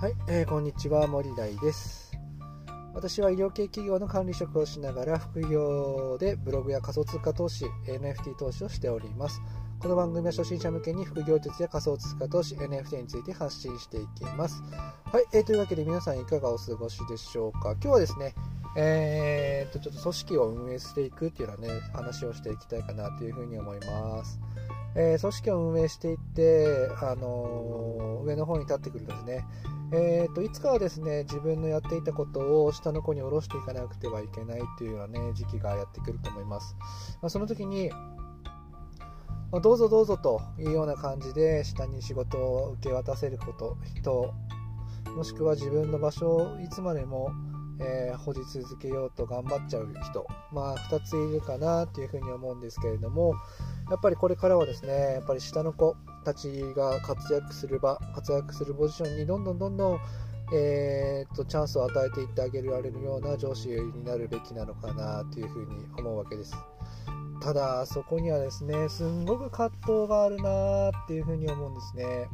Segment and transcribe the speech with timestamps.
[0.00, 2.18] はい、えー、こんにちは森大です。
[2.94, 9.42] 私は医療系企業の管理職をしながら副業でブログや仮想通貨投資 NFT 投資をしております。
[9.78, 14.62] この番組は初心者向けに副業術や仮想通貨投資 NFT について発信していきます。
[15.04, 17.72] はい、えー、というわけで皆さんいかがお過ごしでしょうか。
[17.72, 18.34] 今日はですね
[18.78, 24.40] えー、とちょっと組織を運営していくっていうようなね話をしていきたいかなというふうに思います。
[24.96, 29.44] えー、組織を運営していって、あのー、上の方に立ってくるとですね、
[29.92, 36.76] えーと、いつかはですね自分のやっていたことを下の子に下ろしていかなくてはいけないというような、ね、時期がやってくると思います。
[37.22, 37.90] まあ、その時に
[39.50, 44.32] まあ、どうぞどうぞというような感じで下に仕事を受け渡せること人
[45.16, 47.32] もしくは自分の場所をいつまでも、
[47.80, 53.34] えー、保持続けようと頑張っちゃう人まあ2ついるかなというふうに思うんですけれども
[53.90, 60.00] やっぱりこれからはですねやっぱり下の子たちが活躍する場活躍するポジションにどんどんどんどん
[60.52, 66.54] えー、とチャンスを与えていってあげられるような上司になるべきなのかなというふうに思うわけです。
[67.40, 72.28] ただそこにはですねすんごく葛藤があるなっていうふうに思うんですね。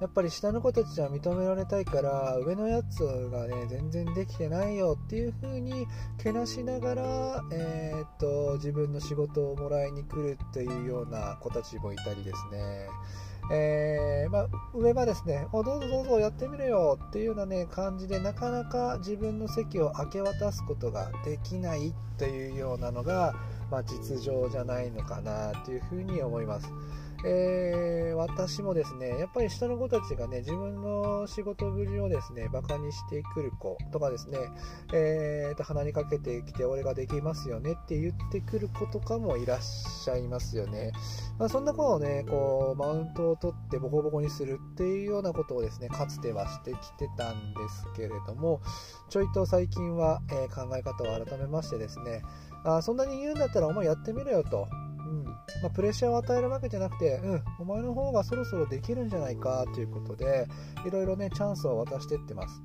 [0.00, 5.86] やっぱり下の子たちは認められたいから上のやつがね全然できてないよっていう風に
[6.22, 12.86] けなしながら、えー、っと自分の仕事をもらいに来るっていうような子たちもいたりですね
[13.50, 23.34] えー、まあ、上はですね、どうぞどうぞやってみるよっていうような、ね、感じでなかなか自分の席を明け渡すことができないというようなのが、
[23.70, 26.70] まあ、実情じゃないのかなというふうに思います。
[27.24, 34.38] えー、私もですね、やっぱり下の子たちがね、自分の仕事ぶりをですね、バカにしてくる子とかですね、
[34.92, 40.92] えー、と鼻にかけてきて、俺ができますよねって言ってくる子とかもいらっしゃいますよね。
[41.38, 48.60] まあ、そんな子をね、こう、マウントを取ってボコボコにするっていうようなことをですね、かつてはしてきてたんですけれども、
[49.08, 52.22] ちょいと最近は、えー、考え方を改めましてですね、
[52.64, 54.68] あそんなに言うんだったらお前やってみろよと。
[55.62, 60.46] まあ、プレッシャーを与えるわけじゃなくて、うん、お前の方がそろそろできるんじゃないかということで、
[60.86, 62.62] いろいろね、チャンスを渡していってます。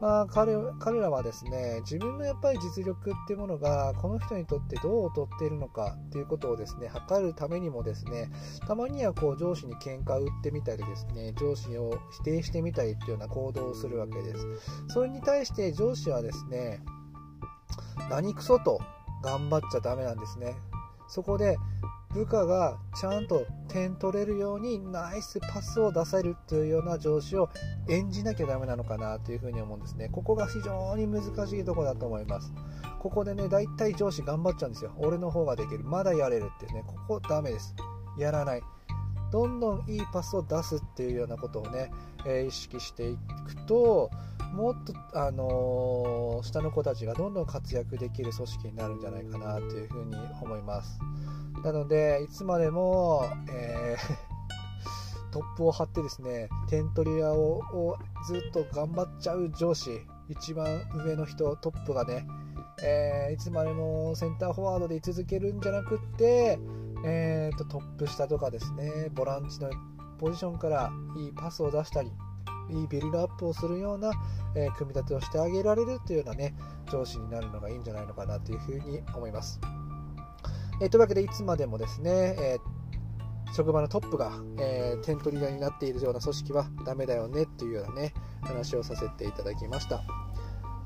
[0.00, 8.30] まあ、彼彼らはですね、自分のやっぱり実力っていうものが、この人にとってどう劣っているのかっていうことをですね、測るためにもですね、
[8.66, 14.46] たまにはこう上司に喧嘩を売ってみたりですね、上司を否定してみたりっていうような行動をするわけです。
[14.88, 16.80] それに対して上司はですね、
[18.10, 18.80] 何クソと
[19.22, 20.56] 頑張っちゃダメなんですね。
[21.08, 21.58] そこで
[22.14, 27.48] 部下がちゃんと点取れるようにナイスパスを出せるというような上司を
[27.88, 30.10] 演じなきゃダメなのかなというふうに思うんですね。
[30.10, 32.52] ここが非常に難しいところだと思います。
[33.00, 34.92] ここでね、大体上司頑張っちゃうんですよ。
[34.98, 35.84] 俺の方ができる。
[35.84, 37.74] まだやれるってね、ここダメです。
[38.18, 38.62] やらない。
[39.32, 41.90] どんどんいいパスを出すっていうようなことをね、
[42.26, 44.10] えー、意識していくと、
[44.52, 50.98] もっと、あのー、下の子たちがどんどん活躍できる組織になるんじゃないかなというふうに思います。
[51.64, 57.96] なので、いつまでも、えー、 トップを張ってですね、点取り屋をを
[58.26, 62.26] ずっと頑張っちゃう上司、一番上の人、トップがね、
[62.82, 66.58] えー、いつまでもセンターフォワードで居続けるんじゃなくって、
[67.04, 69.70] えーと、トップ下とかですね、ボランチの
[70.18, 72.12] ポジションからいいパスを出したり、
[72.70, 74.12] いいビルドアップをするような、
[74.54, 76.54] えー、組み立てをしてあげられるというようなね、
[76.90, 79.60] 上司になるのがいいんじゃないのかなというふうに思います。
[80.80, 90.02] えー、というわけで、いつまでもですね、えー、職場のトップが、えー、点取り屋になっているような組織はダメだよねというようなね、話をさせていただきました。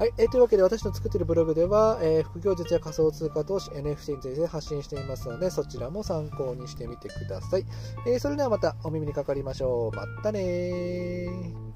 [0.00, 7.66] はい、えー、というわけで私の作っているブログでは、えー、副業術や仮想通貨投資、NFT について発信していますので、そちらも参考にしてみてください。
[8.06, 9.94] えー、それではまたお耳にかかりましょう。
[9.94, 11.69] またね